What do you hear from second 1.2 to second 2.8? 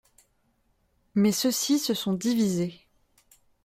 ceux-ci se sont divisés.